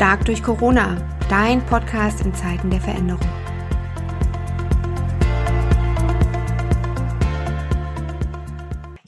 [0.00, 0.96] Stark durch Corona,
[1.28, 3.20] dein Podcast in Zeiten der Veränderung.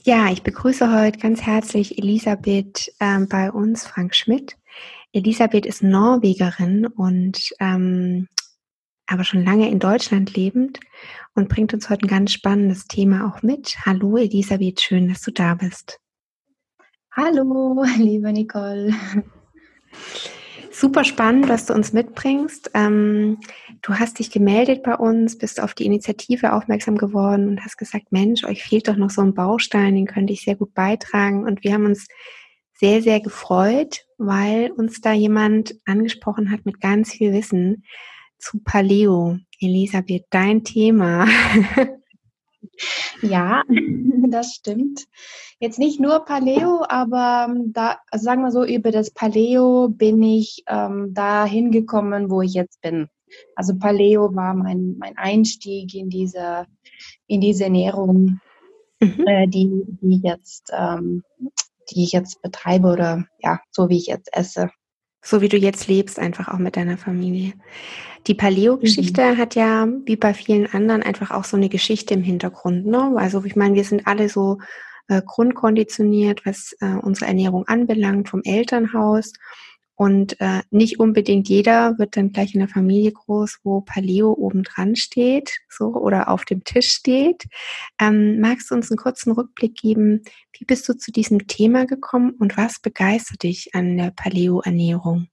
[0.03, 4.55] Ja, ich begrüße heute ganz herzlich Elisabeth ähm, bei uns, Frank Schmidt.
[5.13, 8.27] Elisabeth ist Norwegerin und ähm,
[9.07, 10.79] aber schon lange in Deutschland lebend
[11.33, 13.77] und bringt uns heute ein ganz spannendes Thema auch mit.
[13.83, 15.99] Hallo Elisabeth, schön, dass du da bist.
[17.13, 18.93] Hallo, liebe Nicole.
[20.83, 22.71] Super spannend, was du uns mitbringst.
[22.73, 23.37] Ähm,
[23.81, 28.11] du hast dich gemeldet bei uns, bist auf die Initiative aufmerksam geworden und hast gesagt,
[28.11, 31.45] Mensch, euch fehlt doch noch so ein Baustein, den könnte ich sehr gut beitragen.
[31.45, 32.09] Und wir haben uns
[32.73, 37.85] sehr, sehr gefreut, weil uns da jemand angesprochen hat mit ganz viel Wissen
[38.37, 39.37] zu Paleo.
[39.61, 41.29] Elisabeth, dein Thema.
[43.21, 43.63] Ja,
[44.29, 45.05] das stimmt.
[45.59, 50.21] Jetzt nicht nur Paleo, aber ähm, da, also sagen wir so, über das Paleo bin
[50.21, 53.07] ich ähm, da hingekommen, wo ich jetzt bin.
[53.55, 56.65] Also Paleo war mein, mein Einstieg in diese,
[57.27, 58.39] in diese Ernährung,
[58.99, 59.27] mhm.
[59.27, 61.23] äh, die, die, jetzt, ähm,
[61.89, 64.69] die ich jetzt betreibe oder ja, so wie ich jetzt esse.
[65.23, 67.53] So wie du jetzt lebst, einfach auch mit deiner Familie.
[68.27, 69.37] Die Paleo-Geschichte mhm.
[69.37, 72.85] hat ja, wie bei vielen anderen, einfach auch so eine Geschichte im Hintergrund.
[72.85, 73.13] Ne?
[73.15, 74.59] Also ich meine, wir sind alle so
[75.07, 79.33] äh, grundkonditioniert, was äh, unsere Ernährung anbelangt, vom Elternhaus.
[79.95, 84.63] Und äh, nicht unbedingt jeder wird dann gleich in der Familie groß, wo Paleo oben
[84.63, 87.45] dran steht, so oder auf dem Tisch steht.
[88.01, 90.23] Ähm, magst du uns einen kurzen Rückblick geben?
[90.57, 95.27] Wie bist du zu diesem Thema gekommen und was begeistert dich an der Paleo-Ernährung?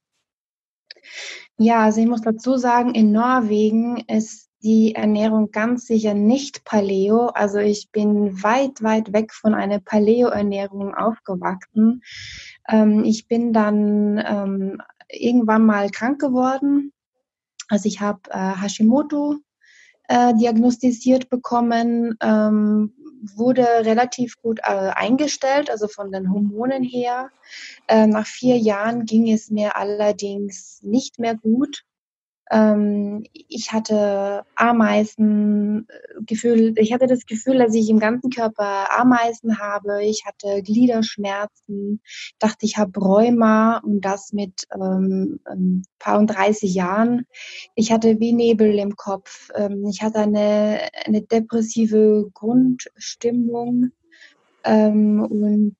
[1.56, 7.26] Ja, also ich muss dazu sagen, in Norwegen ist die Ernährung ganz sicher nicht Paleo.
[7.28, 12.02] Also ich bin weit, weit weg von einer Paleo-Ernährung aufgewachsen.
[12.68, 16.92] Ähm, ich bin dann ähm, irgendwann mal krank geworden.
[17.68, 19.36] Also ich habe äh, Hashimoto
[20.08, 22.92] äh, diagnostiziert bekommen, ähm,
[23.36, 27.30] wurde relativ gut äh, eingestellt, also von den Hormonen her.
[27.86, 31.84] Äh, nach vier Jahren ging es mir allerdings nicht mehr gut.
[32.50, 40.04] Ähm, ich hatte Ameisengefühl, ich hatte das Gefühl, dass ich im ganzen Körper Ameisen habe.
[40.04, 42.00] Ich hatte Gliederschmerzen,
[42.40, 47.26] dachte, ich habe Rheuma und das mit ähm, ein paar und 30 Jahren.
[47.76, 49.50] Ich hatte wie Nebel im Kopf.
[49.54, 53.92] Ähm, ich hatte eine, eine depressive Grundstimmung
[54.64, 55.76] ähm, und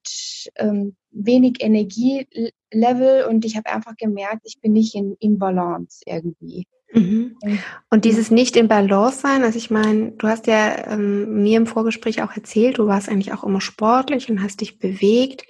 [0.55, 1.61] ähm, wenig
[2.71, 6.67] Energielevel und ich habe einfach gemerkt, ich bin nicht in, in Balance irgendwie.
[6.93, 7.37] Mhm.
[7.89, 11.67] Und dieses nicht in Balance sein, also ich meine, du hast ja ähm, mir im
[11.67, 15.45] Vorgespräch auch erzählt, du warst eigentlich auch immer sportlich und hast dich bewegt.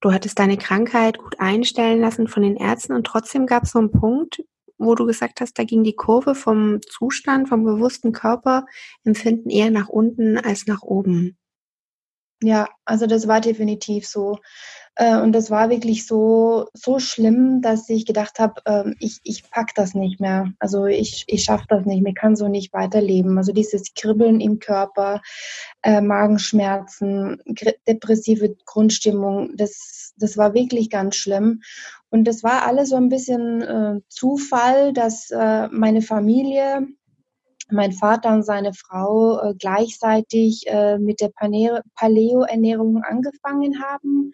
[0.00, 3.80] Du hattest deine Krankheit gut einstellen lassen von den Ärzten und trotzdem gab es so
[3.80, 4.42] einen Punkt,
[4.78, 9.88] wo du gesagt hast, da ging die Kurve vom Zustand, vom bewussten Körperempfinden eher nach
[9.88, 11.36] unten als nach oben.
[12.40, 14.38] Ja, also das war definitiv so.
[14.98, 19.48] Äh, und das war wirklich so, so schlimm, dass ich gedacht habe, ähm, ich, ich
[19.48, 20.52] pack das nicht mehr.
[20.58, 23.38] Also ich, ich schaffe das nicht, mir kann so nicht weiterleben.
[23.38, 25.22] Also dieses Kribbeln im Körper,
[25.82, 27.40] äh, Magenschmerzen,
[27.86, 31.62] depressive Grundstimmung, das, das war wirklich ganz schlimm.
[32.10, 35.30] Und das war alles so ein bisschen äh, Zufall, dass
[35.70, 36.88] meine Familie
[37.70, 44.32] mein Vater und seine Frau äh, gleichzeitig äh, mit der Paleo-Ernährung angefangen haben.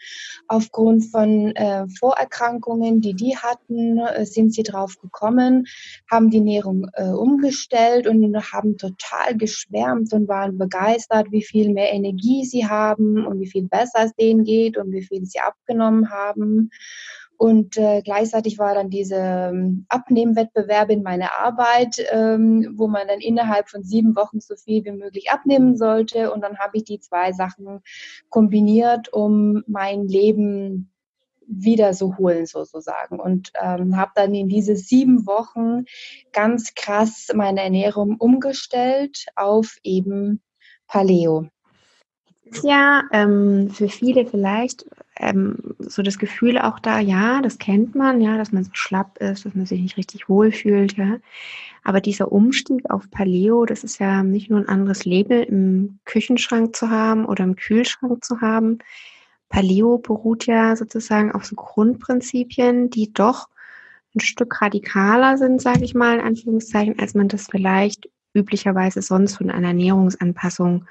[0.48, 5.66] Aufgrund von äh, Vorerkrankungen, die die hatten, äh, sind sie drauf gekommen,
[6.10, 11.92] haben die Ernährung äh, umgestellt und haben total geschwärmt und waren begeistert, wie viel mehr
[11.92, 16.10] Energie sie haben und wie viel besser es denen geht und wie viel sie abgenommen
[16.10, 16.70] haben.
[17.36, 23.20] Und äh, gleichzeitig war dann diese ähm, Abnehmwettbewerb in meiner Arbeit, ähm, wo man dann
[23.20, 26.32] innerhalb von sieben Wochen so viel wie möglich abnehmen sollte.
[26.32, 27.80] Und dann habe ich die zwei Sachen
[28.28, 30.90] kombiniert, um mein Leben
[31.46, 35.84] wieder so holen sozusagen und ähm, habe dann in diese sieben Wochen
[36.32, 40.40] ganz krass meine Ernährung umgestellt auf eben
[40.86, 41.48] Paleo
[42.62, 44.84] ja ähm, für viele vielleicht
[45.16, 49.18] ähm, so das Gefühl auch da, ja, das kennt man, ja, dass man so schlapp
[49.18, 51.18] ist, dass man sich nicht richtig wohlfühlt, ja.
[51.84, 56.74] Aber dieser Umstieg auf Paleo, das ist ja nicht nur ein anderes Label im Küchenschrank
[56.74, 58.78] zu haben oder im Kühlschrank zu haben.
[59.50, 63.48] Paleo beruht ja sozusagen auf so Grundprinzipien, die doch
[64.16, 69.36] ein Stück radikaler sind, sage ich mal in Anführungszeichen, als man das vielleicht üblicherweise sonst
[69.36, 70.86] von einer Ernährungsanpassung äh,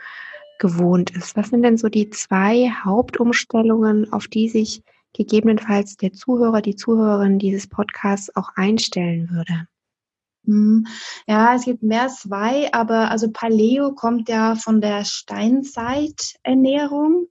[0.64, 1.36] gewohnt ist.
[1.36, 4.82] Was sind denn so die zwei Hauptumstellungen, auf die sich
[5.12, 9.68] gegebenenfalls der Zuhörer, die Zuhörerin dieses Podcasts auch einstellen würde?
[10.46, 10.88] Hm,
[11.28, 17.28] ja, es gibt mehr zwei, aber also Paleo kommt ja von der Steinzeiternährung.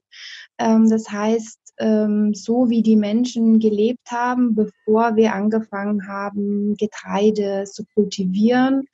[0.59, 7.65] Ähm, das heißt, ähm, so wie die Menschen gelebt haben, bevor wir angefangen haben, Getreide
[7.65, 8.87] zu kultivieren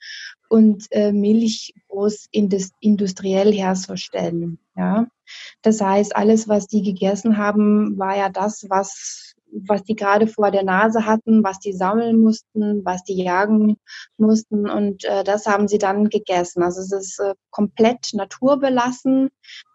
[0.50, 4.60] und äh, Milch groß industriell herzustellen.
[4.76, 5.08] Ja,
[5.62, 10.52] das heißt, alles, was die gegessen haben, war ja das, was was die gerade vor
[10.52, 13.78] der Nase hatten, was die sammeln mussten, was die jagen
[14.18, 16.64] mussten und äh, das haben sie dann gegessen.
[16.64, 19.30] Also es ist äh, komplett naturbelassen.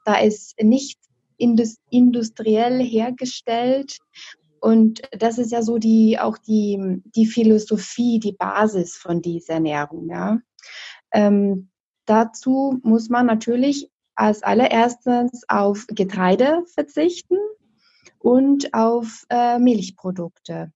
[0.04, 1.03] Da ist nichts
[1.36, 3.98] industriell hergestellt.
[4.60, 10.08] Und das ist ja so die, auch die, die Philosophie, die Basis von dieser Ernährung.
[10.08, 10.38] Ja.
[11.12, 11.70] Ähm,
[12.06, 17.36] dazu muss man natürlich als allererstes auf Getreide verzichten
[18.18, 20.72] und auf äh, Milchprodukte.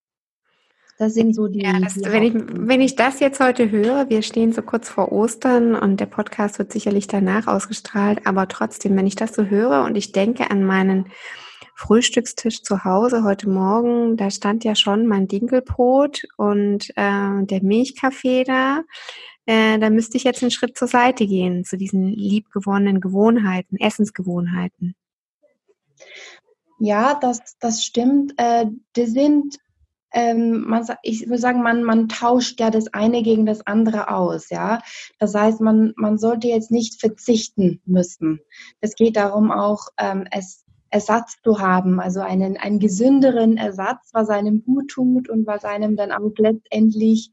[0.99, 1.62] Das sind so die.
[1.62, 4.89] Ja, das, die wenn, ich, wenn ich das jetzt heute höre, wir stehen so kurz
[4.89, 9.45] vor Ostern und der Podcast wird sicherlich danach ausgestrahlt, aber trotzdem, wenn ich das so
[9.45, 11.06] höre und ich denke an meinen
[11.77, 18.43] Frühstückstisch zu Hause heute Morgen, da stand ja schon mein Dinkelbrot und äh, der Milchkaffee
[18.43, 18.83] da.
[19.47, 24.97] Äh, da müsste ich jetzt einen Schritt zur Seite gehen zu diesen liebgewonnenen Gewohnheiten, Essensgewohnheiten.
[26.81, 28.35] Ja, das, das stimmt.
[28.37, 28.67] Äh,
[28.97, 29.59] die sind
[30.13, 34.51] ähm, man, ich würde sagen, man, man tauscht ja das eine gegen das andere aus,
[34.51, 34.81] ja.
[35.19, 38.41] Das heißt, man, man sollte jetzt nicht verzichten müssen.
[38.81, 44.31] Es geht darum auch, ähm, es, Ersatz zu haben, also einen, einen gesünderen Ersatz, was
[44.31, 47.31] einem gut tut und was einem dann auch letztendlich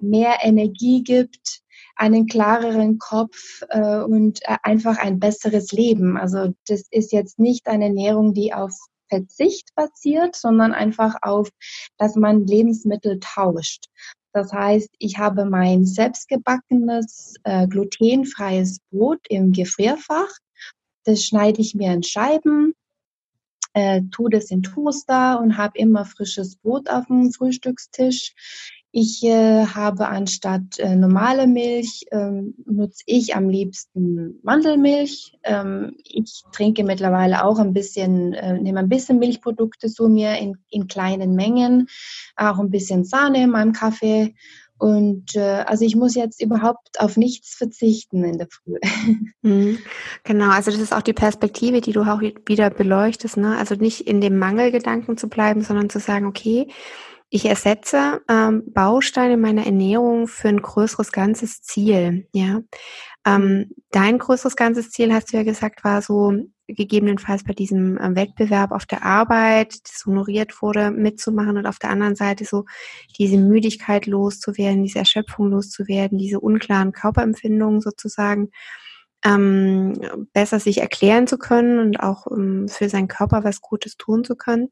[0.00, 1.62] mehr Energie gibt,
[1.96, 6.16] einen klareren Kopf äh, und äh, einfach ein besseres Leben.
[6.16, 8.72] Also das ist jetzt nicht eine Ernährung, die auf
[9.12, 11.50] Verzicht basiert, sondern einfach auf,
[11.98, 13.84] dass man Lebensmittel tauscht.
[14.32, 20.30] Das heißt, ich habe mein selbstgebackenes äh, glutenfreies Brot im Gefrierfach.
[21.04, 22.72] Das schneide ich mir in Scheiben,
[23.74, 28.32] äh, tue das in Toaster und habe immer frisches Brot auf dem Frühstückstisch.
[28.94, 35.38] Ich äh, habe anstatt äh, normale Milch, ähm, nutze ich am liebsten Mandelmilch.
[35.44, 40.58] Ähm, ich trinke mittlerweile auch ein bisschen, äh, nehme ein bisschen Milchprodukte zu mir in,
[40.68, 41.88] in kleinen Mengen,
[42.36, 44.34] auch ein bisschen Sahne in meinem Kaffee.
[44.76, 48.78] Und äh, also ich muss jetzt überhaupt auf nichts verzichten in der Früh.
[49.44, 49.78] Mhm.
[50.22, 53.38] Genau, also das ist auch die Perspektive, die du auch wieder beleuchtest.
[53.38, 53.56] Ne?
[53.56, 56.68] Also nicht in dem Mangelgedanken zu bleiben, sondern zu sagen, okay,
[57.34, 62.28] ich ersetze ähm, Bausteine meiner Ernährung für ein größeres ganzes Ziel.
[62.34, 62.60] Ja,
[63.26, 66.34] ähm, dein größeres ganzes Ziel, hast du ja gesagt, war so
[66.66, 71.88] gegebenenfalls bei diesem äh, Wettbewerb auf der Arbeit, das honoriert wurde, mitzumachen und auf der
[71.88, 72.66] anderen Seite so
[73.16, 78.50] diese Müdigkeit loszuwerden, diese Erschöpfung loszuwerden, diese unklaren Körperempfindungen sozusagen
[79.24, 79.94] ähm,
[80.34, 84.36] besser sich erklären zu können und auch ähm, für seinen Körper was Gutes tun zu
[84.36, 84.68] können.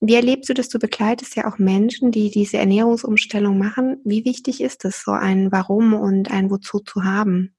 [0.00, 0.68] Wie erlebst du das?
[0.68, 4.00] Du begleitest ja auch Menschen, die diese Ernährungsumstellung machen.
[4.04, 7.54] Wie wichtig ist es, so ein Warum und ein Wozu zu haben?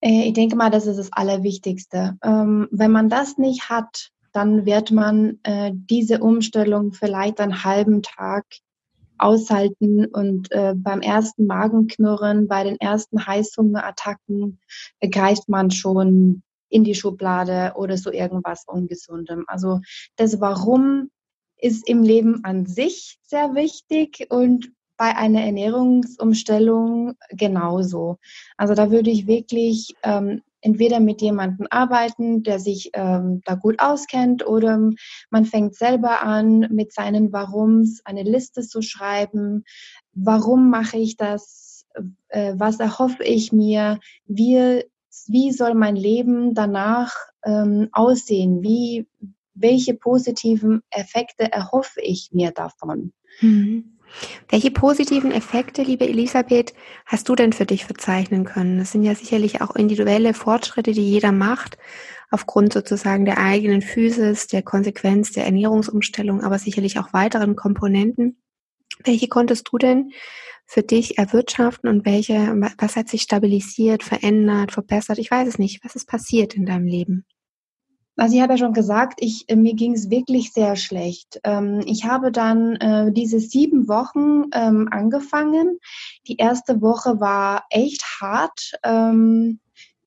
[0.00, 2.18] Äh, ich denke mal, das ist das Allerwichtigste.
[2.22, 8.02] Ähm, wenn man das nicht hat, dann wird man äh, diese Umstellung vielleicht einen halben
[8.02, 8.44] Tag
[9.16, 14.58] aushalten und äh, beim ersten Magenknurren, bei den ersten Heißhungerattacken
[15.10, 16.42] greift man schon
[16.74, 19.44] in die Schublade oder so irgendwas Ungesundem.
[19.46, 19.80] Also
[20.16, 21.10] das Warum
[21.56, 28.18] ist im Leben an sich sehr wichtig und bei einer Ernährungsumstellung genauso.
[28.56, 33.78] Also da würde ich wirklich ähm, entweder mit jemandem arbeiten, der sich ähm, da gut
[33.78, 34.90] auskennt, oder
[35.30, 39.64] man fängt selber an, mit seinen Warums eine Liste zu schreiben.
[40.12, 41.86] Warum mache ich das?
[42.28, 44.00] Äh, was erhoffe ich mir?
[44.26, 44.84] Wie
[45.28, 48.62] wie soll mein Leben danach ähm, aussehen?
[48.62, 49.06] Wie,
[49.54, 53.12] welche positiven Effekte erhoffe ich mir davon?
[53.40, 53.94] Mhm.
[54.48, 56.74] Welche positiven Effekte, liebe Elisabeth,
[57.06, 58.78] hast du denn für dich verzeichnen können?
[58.78, 61.78] Das sind ja sicherlich auch individuelle Fortschritte, die jeder macht,
[62.30, 68.36] aufgrund sozusagen der eigenen Physis, der Konsequenz der Ernährungsumstellung, aber sicherlich auch weiteren Komponenten.
[69.02, 70.12] Welche konntest du denn
[70.66, 72.34] für dich erwirtschaften und welche,
[72.78, 75.18] was hat sich stabilisiert, verändert, verbessert?
[75.18, 75.84] Ich weiß es nicht.
[75.84, 77.24] Was ist passiert in deinem Leben?
[78.16, 81.40] Also ich habe ja schon gesagt, ich, äh, mir ging es wirklich sehr schlecht.
[81.42, 85.78] Ähm, ich habe dann äh, diese sieben Wochen ähm, angefangen.
[86.28, 88.72] Die erste Woche war echt hart.
[88.84, 89.58] Ähm,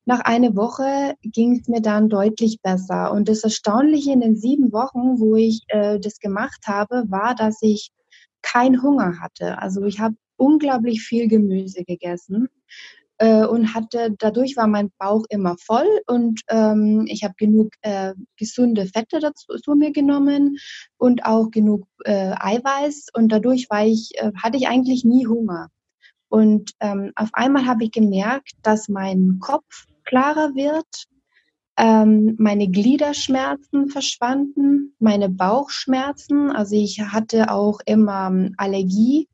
[0.06, 3.12] nach einer Woche ging es mir dann deutlich besser.
[3.12, 7.58] Und das Erstaunliche in den sieben Wochen, wo ich äh, das gemacht habe, war, dass
[7.60, 7.90] ich
[8.40, 9.58] keinen Hunger hatte.
[9.58, 12.48] Also ich habe unglaublich viel Gemüse gegessen
[13.18, 18.14] äh, und hatte, dadurch war mein Bauch immer voll und ähm, ich habe genug äh,
[18.36, 20.56] gesunde Fette dazu zu mir genommen
[20.96, 25.68] und auch genug äh, Eiweiß und dadurch war ich, äh, hatte ich eigentlich nie Hunger.
[26.30, 31.06] Und ähm, auf einmal habe ich gemerkt, dass mein Kopf klarer wird,
[31.78, 39.28] ähm, meine Gliederschmerzen verschwanden, meine Bauchschmerzen, also ich hatte auch immer ähm, Allergie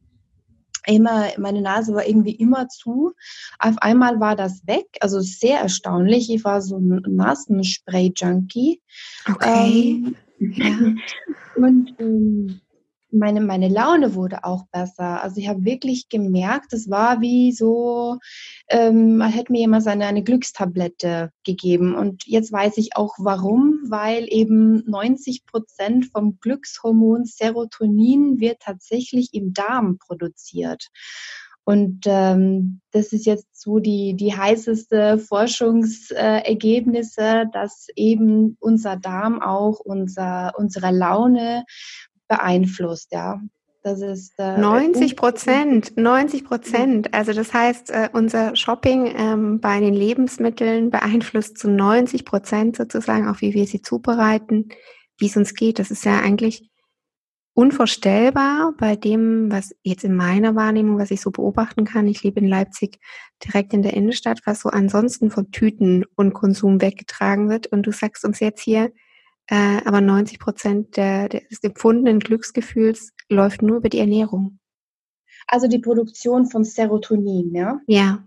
[0.86, 3.12] immer, meine Nase war irgendwie immer zu.
[3.58, 6.30] Auf einmal war das weg, also sehr erstaunlich.
[6.30, 8.80] Ich war so ein Nasenspray-Junkie.
[9.28, 10.02] Okay.
[10.04, 10.76] Ähm, ja.
[11.56, 12.60] Und ähm,
[13.14, 15.22] meine, meine Laune wurde auch besser.
[15.22, 18.18] Also ich habe wirklich gemerkt, es war wie so,
[18.68, 21.94] ähm, man hätte mir jemand eine, eine Glückstablette gegeben.
[21.94, 29.32] Und jetzt weiß ich auch warum, weil eben 90 Prozent vom Glückshormon Serotonin wird tatsächlich
[29.32, 30.88] im Darm produziert.
[31.64, 39.80] Und ähm, das ist jetzt so die, die heißeste Forschungsergebnisse, dass eben unser Darm auch
[39.80, 41.64] unser, unsere Laune
[42.28, 43.40] beeinflusst, ja.
[43.84, 47.12] Das ist äh, 90 Prozent, 90 Prozent.
[47.12, 53.28] Also das heißt, äh, unser Shopping ähm, bei den Lebensmitteln beeinflusst zu 90 Prozent sozusagen
[53.28, 54.70] auch, wie wir sie zubereiten,
[55.18, 55.78] wie es uns geht.
[55.78, 56.70] Das ist ja eigentlich
[57.52, 62.08] unvorstellbar bei dem, was jetzt in meiner Wahrnehmung, was ich so beobachten kann.
[62.08, 62.98] Ich lebe in Leipzig
[63.44, 67.66] direkt in der Innenstadt, was so ansonsten von Tüten und Konsum weggetragen wird.
[67.66, 68.90] Und du sagst uns jetzt hier,
[69.48, 74.58] äh, aber 90 Prozent der, des empfundenen Glücksgefühls läuft nur über die Ernährung.
[75.46, 77.80] Also die Produktion von Serotonin, ja?
[77.86, 78.24] Ja.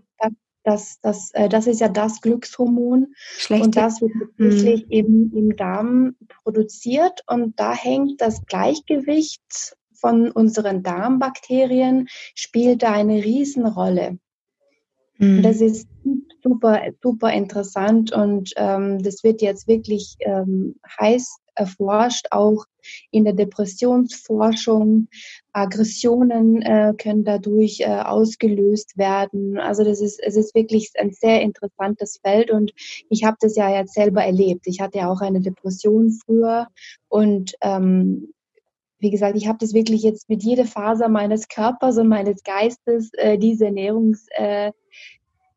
[0.64, 3.14] Das, das, äh, das ist ja das Glückshormon.
[3.16, 3.64] Schlecht.
[3.64, 4.90] Und das wird wirklich hm.
[4.90, 7.22] eben im Darm produziert.
[7.26, 14.18] Und da hängt das Gleichgewicht von unseren Darmbakterien, spielt da eine Riesenrolle.
[15.18, 15.42] Mhm.
[15.42, 15.88] Das ist
[16.48, 22.64] super, super interessant und ähm, das wird jetzt wirklich ähm, heiß erforscht, auch
[23.10, 25.08] in der Depressionsforschung.
[25.52, 29.58] Aggressionen äh, können dadurch äh, ausgelöst werden.
[29.58, 32.72] Also das ist, es ist wirklich ein sehr interessantes Feld und
[33.10, 34.66] ich habe das ja jetzt selber erlebt.
[34.66, 36.68] Ich hatte ja auch eine Depression früher
[37.08, 38.32] und ähm,
[39.00, 43.10] wie gesagt, ich habe das wirklich jetzt mit jeder Faser meines Körpers und meines Geistes,
[43.14, 44.72] äh, diese Ernährungs, äh,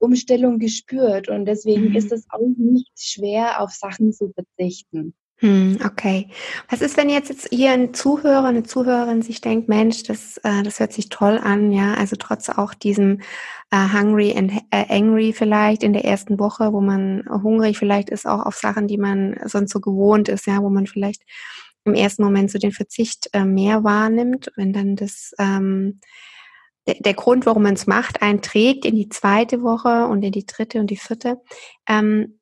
[0.02, 1.96] Umstellung gespürt und deswegen mhm.
[1.96, 5.14] ist es auch nicht schwer, auf Sachen zu verzichten.
[5.42, 6.28] Hm, okay.
[6.70, 10.80] Was ist, wenn jetzt, hier ein Zuhörer, eine Zuhörerin sich denkt, Mensch, das, äh, das
[10.80, 13.22] hört sich toll an, ja, also trotz auch diesem
[13.72, 18.28] äh, hungry and äh, angry vielleicht in der ersten Woche, wo man hungrig vielleicht ist,
[18.28, 21.24] auch auf Sachen, die man sonst so gewohnt ist, ja, wo man vielleicht
[21.86, 26.02] im ersten Moment so den Verzicht äh, mehr wahrnimmt, wenn dann das ähm,
[27.00, 30.80] der, Grund, warum man es macht, einträgt in die zweite Woche und in die dritte
[30.80, 31.42] und die vierte.
[31.88, 32.40] Ähm,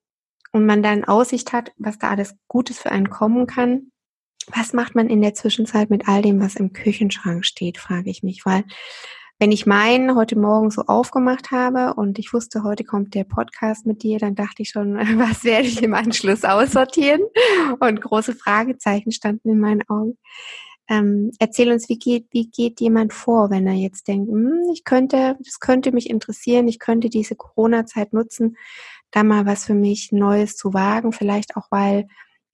[0.51, 3.91] und man dann Aussicht hat, was da alles Gutes für einen kommen kann.
[4.47, 8.23] Was macht man in der Zwischenzeit mit all dem, was im Küchenschrank steht, frage ich
[8.23, 8.63] mich, weil
[9.41, 13.85] wenn ich meinen heute Morgen so aufgemacht habe und ich wusste, heute kommt der Podcast
[13.85, 17.21] mit dir, dann dachte ich schon, was werde ich im Anschluss aussortieren?
[17.79, 20.17] Und große Fragezeichen standen in meinen Augen.
[20.89, 24.83] Ähm, erzähl uns, wie geht, wie geht jemand vor, wenn er jetzt denkt, hm, ich
[24.83, 28.57] könnte, das könnte mich interessieren, ich könnte diese Corona-Zeit nutzen,
[29.11, 32.07] da mal was für mich Neues zu wagen, vielleicht auch, weil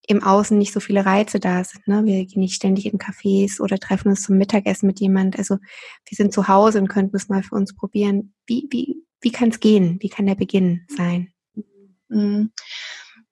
[0.08, 1.88] im Außen nicht so viele Reize da sind.
[1.88, 2.06] Ne?
[2.06, 5.38] Wir gehen nicht ständig in Cafés oder treffen uns zum Mittagessen mit jemand.
[5.38, 8.34] Also wir sind zu Hause und könnten es mal für uns probieren.
[8.46, 9.98] Wie, wie, wie kann es gehen?
[10.01, 11.34] Wie kann der Beginn sein?
[12.10, 12.51] Mhm.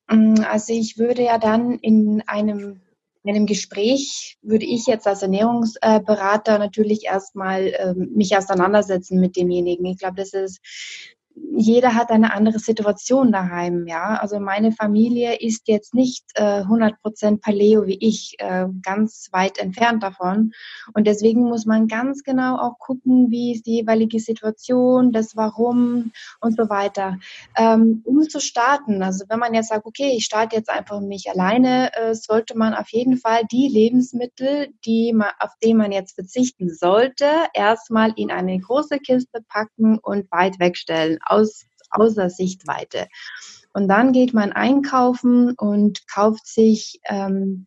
[0.09, 0.45] Mhm.
[0.49, 2.81] Also ich würde ja dann in einem
[3.23, 9.85] in einem Gespräch würde ich jetzt als Ernährungsberater natürlich erstmal ähm, mich auseinandersetzen mit demjenigen.
[9.85, 10.59] Ich glaube, das ist
[11.35, 14.15] jeder hat eine andere Situation daheim, ja.
[14.15, 20.03] Also meine Familie ist jetzt nicht äh, 100% Paleo wie ich, äh, ganz weit entfernt
[20.03, 20.51] davon.
[20.93, 26.11] Und deswegen muss man ganz genau auch gucken, wie ist die jeweilige Situation, das Warum
[26.39, 27.17] und so weiter.
[27.55, 31.29] Ähm, um zu starten, also wenn man jetzt sagt, okay, ich starte jetzt einfach mich
[31.29, 36.15] alleine, äh, sollte man auf jeden Fall die Lebensmittel, die man, auf die man jetzt
[36.15, 43.07] verzichten sollte, erstmal in eine große Kiste packen und weit wegstellen aus, außer Sichtweite.
[43.73, 47.65] Und dann geht man einkaufen und kauft sich ähm,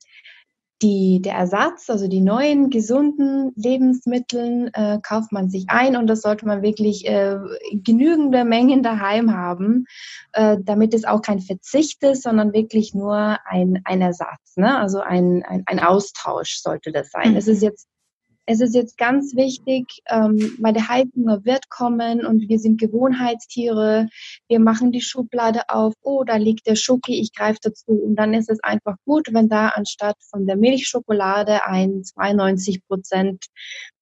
[0.83, 6.21] die, der Ersatz, also die neuen gesunden Lebensmittel, äh, kauft man sich ein und das
[6.21, 7.39] sollte man wirklich äh,
[7.73, 9.87] genügende Mengen daheim haben,
[10.33, 14.57] äh, damit es auch kein Verzicht ist, sondern wirklich nur ein, ein Ersatz.
[14.57, 14.79] Ne?
[14.79, 17.31] Also ein, ein, ein Austausch sollte das sein.
[17.31, 17.37] Mhm.
[17.37, 17.89] Es ist jetzt
[18.47, 24.09] es ist jetzt ganz wichtig, ähm, weil der Heißhunger wird kommen und wir sind Gewohnheitstiere.
[24.49, 27.93] Wir machen die Schublade auf, oh, da liegt der Schoki, ich greife dazu.
[27.93, 33.47] Und dann ist es einfach gut, wenn da anstatt von der Milchschokolade ein 92 Prozent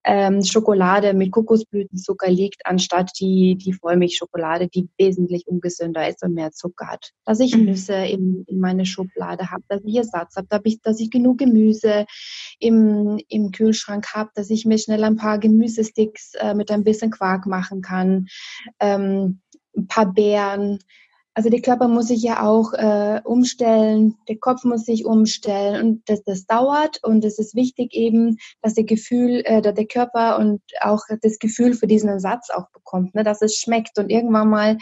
[0.05, 6.53] ähm, Schokolade mit Kokosblütenzucker liegt, anstatt die, die Vollmilchschokolade, die wesentlich ungesünder ist und mehr
[6.53, 7.11] Zucker hat.
[7.25, 7.65] Dass ich mhm.
[7.65, 11.39] Nüsse in, in meine Schublade habe, dass ich Ersatz habe, dass ich, dass ich genug
[11.39, 12.05] Gemüse
[12.59, 17.11] im, im Kühlschrank habe, dass ich mir schnell ein paar Gemüsesticks äh, mit ein bisschen
[17.11, 18.27] Quark machen kann,
[18.81, 19.41] ähm,
[19.77, 20.79] ein paar Beeren,
[21.35, 26.09] also der Körper muss sich ja auch äh, umstellen, der Kopf muss sich umstellen und
[26.09, 30.39] das, das dauert und es ist wichtig eben, dass der Gefühl, äh, dass der Körper
[30.39, 34.49] und auch das Gefühl für diesen Ersatz auch bekommt, ne, dass es schmeckt und irgendwann
[34.49, 34.79] mal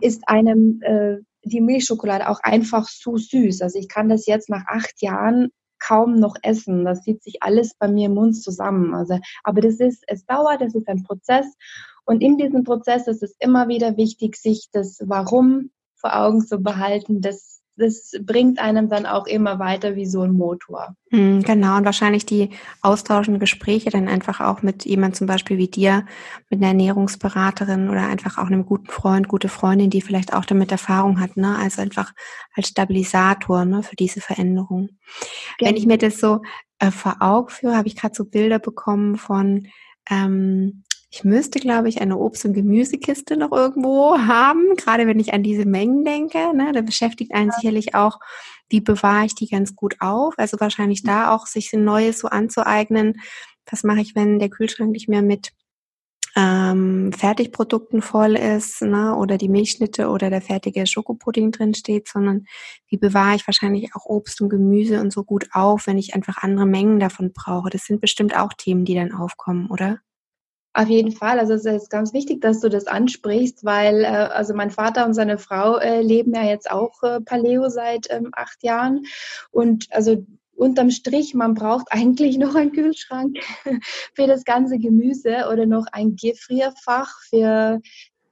[0.00, 3.62] ist einem äh, die Milchschokolade auch einfach zu süß.
[3.62, 5.48] Also ich kann das jetzt nach acht Jahren
[5.80, 6.84] kaum noch essen.
[6.84, 8.94] Das zieht sich alles bei mir im Mund zusammen.
[8.94, 11.46] Also, aber das ist, es dauert, es ist ein Prozess.
[12.04, 15.70] Und in diesem Prozess ist es immer wieder wichtig, sich das Warum
[16.00, 20.32] vor Augen zu behalten, das, das bringt einem dann auch immer weiter wie so ein
[20.32, 20.94] Motor.
[21.10, 22.50] Hm, genau, und wahrscheinlich die
[22.82, 26.06] austauschenden Gespräche dann einfach auch mit jemand zum Beispiel wie dir,
[26.48, 30.72] mit einer Ernährungsberaterin oder einfach auch einem guten Freund, gute Freundin, die vielleicht auch damit
[30.72, 31.56] Erfahrung hat, ne?
[31.58, 32.12] Also einfach
[32.54, 34.88] als Stabilisator ne, für diese Veränderung.
[35.58, 35.70] Genau.
[35.70, 36.42] Wenn ich mir das so
[36.78, 39.68] äh, vor Augen führe, habe ich gerade so Bilder bekommen von
[40.10, 45.34] ähm, ich müsste, glaube ich, eine Obst- und Gemüsekiste noch irgendwo haben, gerade wenn ich
[45.34, 46.54] an diese Mengen denke.
[46.54, 46.70] Ne?
[46.72, 48.20] Da beschäftigt einen sicherlich auch,
[48.68, 50.34] wie bewahre ich die ganz gut auf.
[50.36, 53.20] Also wahrscheinlich da auch sich ein Neues so anzueignen.
[53.68, 55.50] Was mache ich, wenn der Kühlschrank nicht mehr mit
[56.36, 62.46] ähm, Fertigprodukten voll ist, ne, oder die Milchschnitte oder der fertige Schokopudding drin steht, sondern
[62.86, 66.38] wie bewahre ich wahrscheinlich auch Obst und Gemüse und so gut auf, wenn ich einfach
[66.38, 67.70] andere Mengen davon brauche.
[67.70, 69.98] Das sind bestimmt auch Themen, die dann aufkommen, oder?
[70.72, 71.40] Auf jeden Fall.
[71.40, 75.14] Also es ist ganz wichtig, dass du das ansprichst, weil äh, also mein Vater und
[75.14, 79.04] seine Frau äh, leben ja jetzt auch äh, Paleo seit ähm, acht Jahren.
[79.50, 83.38] Und also unterm Strich, man braucht eigentlich noch einen Kühlschrank
[84.14, 87.80] für das ganze Gemüse oder noch ein Gefrierfach für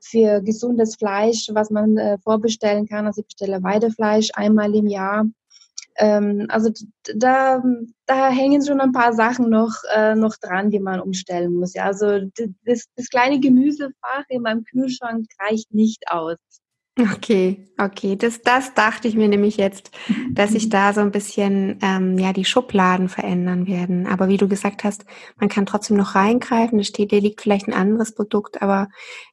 [0.00, 3.06] für gesundes Fleisch, was man äh, vorbestellen kann.
[3.06, 5.26] Also ich bestelle Weidefleisch einmal im Jahr
[5.98, 6.70] ähm, also
[7.14, 7.62] da,
[8.06, 11.74] da hängen schon ein paar Sachen noch, äh, noch dran, die man umstellen muss.
[11.74, 12.20] Ja, also
[12.64, 16.36] das, das kleine Gemüsefach in meinem Kühlschrank reicht nicht aus.
[16.98, 18.16] Okay, okay.
[18.16, 19.92] Das, das dachte ich mir nämlich jetzt,
[20.32, 24.08] dass sich da so ein bisschen ähm, ja die Schubladen verändern werden.
[24.08, 25.04] Aber wie du gesagt hast,
[25.38, 26.80] man kann trotzdem noch reingreifen.
[26.80, 28.88] Es steht, dir liegt vielleicht ein anderes Produkt, aber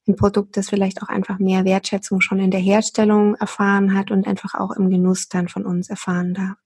[0.08, 4.28] ein Produkt, das vielleicht auch einfach mehr Wertschätzung schon in der Herstellung erfahren hat und
[4.28, 6.58] einfach auch im Genuss dann von uns erfahren darf.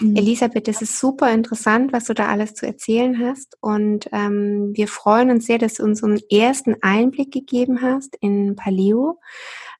[0.00, 0.16] Mhm.
[0.16, 3.56] Elisabeth, es ist super interessant, was du da alles zu erzählen hast.
[3.60, 8.54] Und ähm, wir freuen uns sehr, dass du uns einen ersten Einblick gegeben hast in
[8.56, 9.18] Paleo.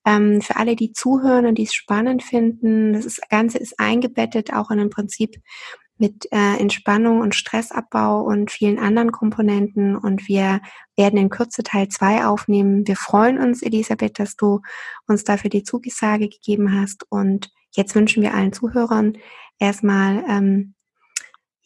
[0.06, 4.70] Ähm, für alle, die zuhören und die es spannend finden, das Ganze ist eingebettet auch
[4.70, 5.36] in ein Prinzip
[5.98, 9.96] mit äh, Entspannung und Stressabbau und vielen anderen Komponenten.
[9.96, 10.60] Und wir
[10.96, 12.86] werden in Kürze Teil 2 aufnehmen.
[12.86, 14.60] Wir freuen uns, Elisabeth, dass du
[15.08, 17.04] uns dafür die Zugesage gegeben hast.
[17.10, 19.18] Und jetzt wünschen wir allen Zuhörern
[19.58, 20.75] erstmal ähm,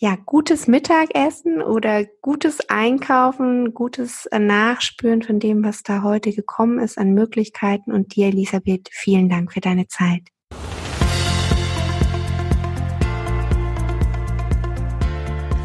[0.02, 6.78] ja, gutes Mittagessen oder gutes Einkaufen, gutes äh, Nachspüren von dem, was da heute gekommen
[6.78, 7.92] ist an Möglichkeiten.
[7.92, 10.22] Und dir, Elisabeth, vielen Dank für deine Zeit.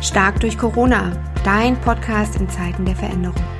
[0.02, 1.13] Stark durch Corona,
[1.45, 3.55] dein Podcast in Zeiten der Veränderung.